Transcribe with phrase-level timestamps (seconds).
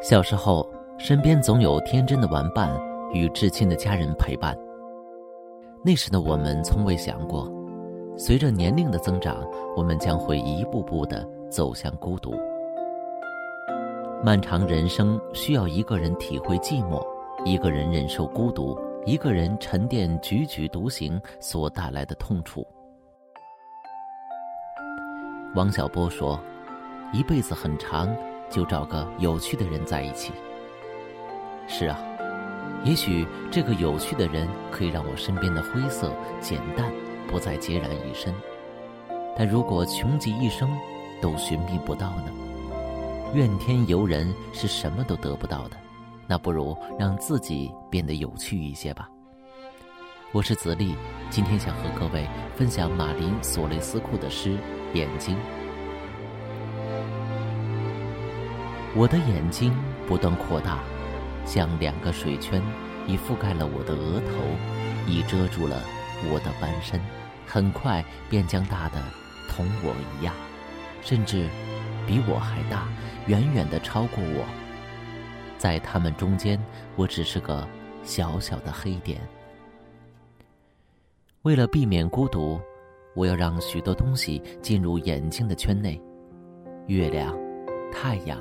[0.00, 0.64] 小时候，
[0.96, 2.70] 身边总有天真的玩伴
[3.12, 4.56] 与至亲的家人陪伴。
[5.84, 7.50] 那时的我们从未想过，
[8.16, 9.44] 随着年龄的增长，
[9.76, 12.32] 我们将会一步步的走向孤独。
[14.22, 17.04] 漫长人生需要一个人体会寂寞，
[17.44, 22.64] 一个人忍受孤独，一个人沉淀踽踽独行所带来的痛楚。
[25.56, 26.38] 王小波说
[27.12, 28.08] ：“一辈子很长。”
[28.50, 30.32] 就找个有趣的人在一起。
[31.66, 31.98] 是啊，
[32.84, 36.90] 也许这个有趣的人可以让我身边的灰色简淡，
[37.26, 38.34] 不再孑然一身。
[39.36, 40.68] 但如果穷极一生
[41.20, 42.32] 都寻觅不到呢？
[43.34, 45.76] 怨天尤人是什么都得不到的，
[46.26, 49.08] 那不如让自己变得有趣一些吧。
[50.32, 50.94] 我是子立，
[51.28, 52.26] 今天想和各位
[52.56, 54.56] 分享马林索雷斯库的诗
[54.94, 55.36] 《眼睛》。
[58.98, 59.72] 我的眼睛
[60.08, 60.80] 不断扩大，
[61.46, 62.60] 像两个水圈，
[63.06, 64.34] 已覆盖了我的额头，
[65.06, 65.80] 已遮住了
[66.28, 67.00] 我的半身，
[67.46, 69.00] 很快便将大的
[69.48, 70.34] 同我一样，
[71.00, 71.48] 甚至
[72.08, 72.88] 比我还大，
[73.28, 74.44] 远远的超过我。
[75.58, 76.60] 在他们中间，
[76.96, 77.64] 我只是个
[78.02, 79.20] 小小的黑点。
[81.42, 82.60] 为了避免孤独，
[83.14, 86.02] 我要让许多东西进入眼睛的圈内：
[86.88, 87.32] 月亮、
[87.92, 88.36] 太阳。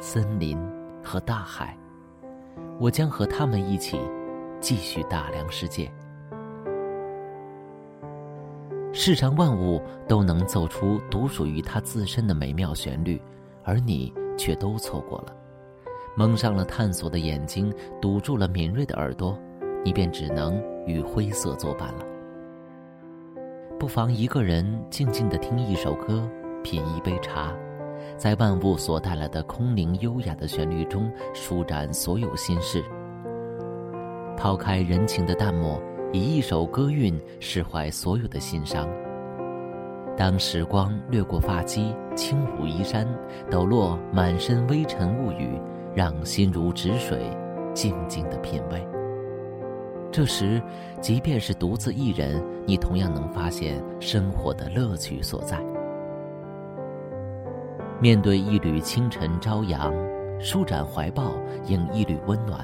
[0.00, 0.56] 森林
[1.02, 1.76] 和大海，
[2.78, 3.98] 我将和他们一起
[4.60, 5.90] 继续打量世界。
[8.92, 13.20] 世上万物都能奏出独属于它自身的美妙旋律，
[13.64, 15.34] 而你却都错过了。
[16.16, 19.36] 蒙上了探索的眼睛，堵住了敏锐的耳朵，
[19.84, 22.06] 你便只能与灰色作伴了。
[23.80, 26.28] 不妨一个人静静的听一首歌，
[26.62, 27.52] 品一杯茶。
[28.16, 32.84] 在万物所带来的空灵优雅的旋律中，舒展所有心事。
[34.36, 35.80] 抛开人情的淡漠，
[36.12, 38.88] 以一首歌韵释怀所有的心伤。
[40.16, 43.06] 当时光掠过发髻，轻舞衣衫，
[43.50, 45.60] 抖落满身微尘物语，
[45.94, 47.18] 让心如止水，
[47.72, 48.84] 静静的品味。
[50.10, 50.60] 这时，
[51.00, 55.58] 即便是独自一人，你同样能发现生活的乐趣所在。
[58.00, 59.92] 面对一缕清晨朝阳，
[60.38, 61.32] 舒展怀抱，
[61.66, 62.60] 迎一缕温暖；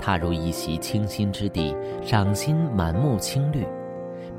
[0.00, 3.64] 踏入一席清新之地，赏心满目青绿；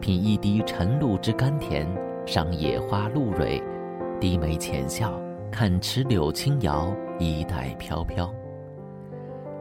[0.01, 1.87] 品一滴晨露之甘甜，
[2.25, 3.63] 赏野花露蕊；
[4.19, 5.13] 低眉浅笑，
[5.49, 8.29] 看池柳轻摇，衣带飘飘。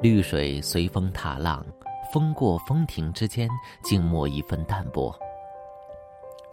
[0.02, 1.64] 绿水随风踏浪，
[2.12, 3.48] 风过风停之间，
[3.84, 5.16] 静默一份淡泊。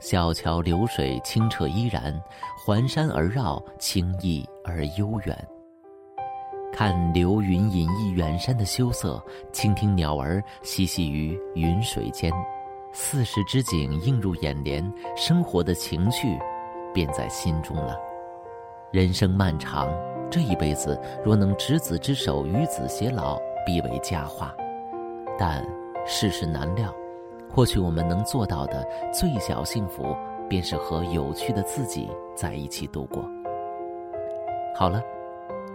[0.03, 2.13] 小桥流水清澈依然，
[2.57, 5.47] 环山而绕，清逸而悠远。
[6.73, 12.29] 看流云隐逸远山的羞涩，倾听鸟儿嬉戏于云水间，
[12.91, 14.83] 四时之景映入眼帘，
[15.15, 16.37] 生活的情趣
[16.93, 17.97] 便在心中了。
[18.91, 19.87] 人生漫长，
[20.29, 24.53] 这一辈子若能执子之手，与子偕老，必为佳话。
[25.39, 25.65] 但
[26.05, 26.93] 世事难料。
[27.55, 28.83] 或许我们能做到的
[29.13, 30.15] 最小幸福，
[30.49, 33.23] 便是和有趣的自己在一起度过。
[34.75, 34.99] 好了，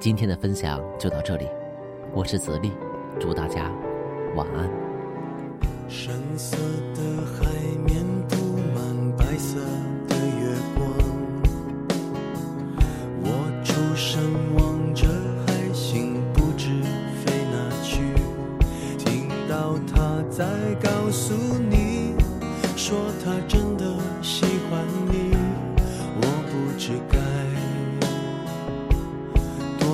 [0.01, 1.49] 今天的分享就到这里，
[2.13, 2.73] 我是泽丽，
[3.21, 3.71] 祝大家
[4.35, 4.69] 晚安。
[5.89, 6.57] 深色
[6.97, 7.47] 的海
[7.87, 8.37] 面布
[8.75, 9.61] 满白色
[10.09, 10.17] 的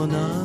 [0.07, 0.44] 떠나.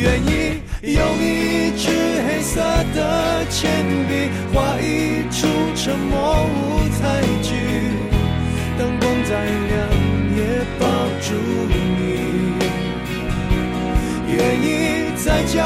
[0.00, 0.62] 愿意
[0.94, 1.90] 用一支
[2.26, 2.58] 黑色
[2.94, 7.52] 的铅笔，画一出沉默舞台剧。
[8.78, 9.76] 灯光再亮，
[10.38, 10.40] 也
[10.78, 10.86] 抱
[11.20, 11.34] 住
[11.68, 11.76] 你。
[14.32, 15.60] 愿意在角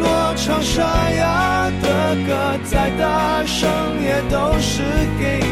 [0.00, 1.86] 落唱沙哑的
[2.26, 3.70] 歌，再大声
[4.02, 4.82] 也都是
[5.20, 5.45] 给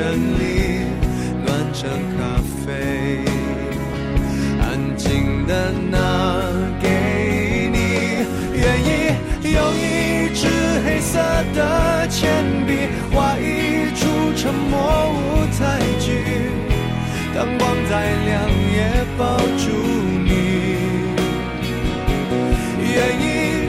[0.00, 0.40] 清晨里
[1.44, 3.22] 暖成咖啡，
[4.58, 6.40] 安静的拿
[6.80, 7.76] 给你，
[8.54, 8.88] 愿意
[9.52, 10.48] 用一支
[10.86, 11.20] 黑色
[11.54, 14.80] 的铅笔画一出沉默
[15.10, 16.24] 舞台剧，
[17.34, 17.92] 灯光再
[18.24, 19.68] 亮也抱住
[20.24, 20.30] 你。
[22.90, 23.24] 愿意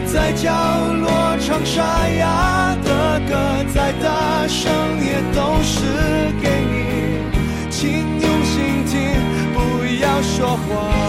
[0.08, 0.50] 在角
[0.94, 4.72] 落唱沙哑的歌，再大声
[10.22, 11.01] 说话。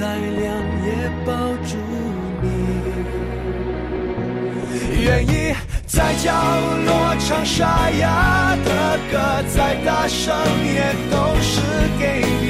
[0.00, 0.56] 再亮
[0.86, 0.88] 也
[1.26, 1.30] 抱
[1.62, 1.76] 住
[2.40, 2.48] 你。
[5.02, 5.54] 愿意
[5.86, 6.32] 在角
[6.86, 9.18] 落唱沙哑的歌，
[9.54, 11.60] 再大声也都是
[11.98, 12.48] 给你，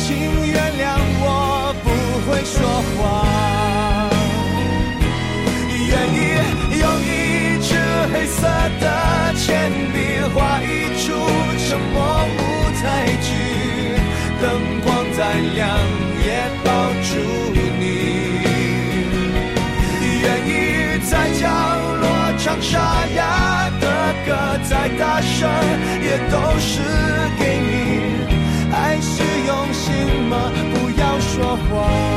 [0.00, 0.08] 请
[0.44, 1.88] 原谅我不
[2.28, 2.58] 会说
[2.96, 3.29] 谎。
[22.60, 23.86] 沙哑的
[24.26, 24.36] 歌，
[24.68, 25.48] 再大声
[26.02, 26.80] 也都是
[27.38, 27.70] 给你。
[28.72, 30.52] 爱是用心吗？
[30.74, 32.09] 不要说谎。